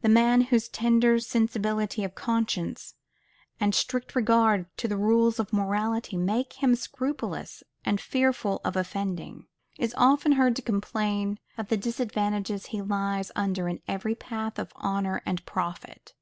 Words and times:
The 0.00 0.08
man 0.08 0.40
whose 0.44 0.66
tender 0.66 1.18
sensibility 1.18 2.04
of 2.04 2.14
conscience 2.14 2.94
and 3.60 3.74
strict 3.74 4.16
regard 4.16 4.74
to 4.78 4.88
the 4.88 4.96
rules 4.96 5.38
of 5.38 5.52
morality 5.52 6.16
makes 6.16 6.56
him 6.56 6.74
scrupulous 6.74 7.62
and 7.84 8.00
fearful 8.00 8.62
of 8.64 8.76
offending, 8.76 9.48
is 9.78 9.92
often 9.98 10.32
heard 10.32 10.56
to 10.56 10.62
complain 10.62 11.38
of 11.58 11.68
the 11.68 11.76
disadvantages 11.76 12.68
he 12.68 12.80
lies 12.80 13.30
under 13.36 13.68
in 13.68 13.82
every 13.86 14.14
path 14.14 14.58
of 14.58 14.72
honor 14.76 15.20
and 15.26 15.44
profit. 15.44 16.14